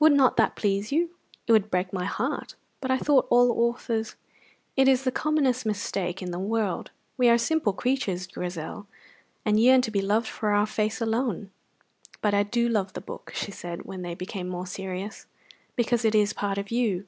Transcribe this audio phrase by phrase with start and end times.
[0.00, 1.10] "Would not that please you?"
[1.46, 4.16] "It would break my heart." "But I thought all authors"
[4.78, 6.90] "It is the commonest mistake in the world.
[7.18, 8.86] We are simple creatures, Grizel,
[9.44, 11.50] and yearn to be loved for our face alone."
[12.22, 15.26] "But I do love the book," she said, when they became more serious,
[15.76, 17.06] "because it is part of you."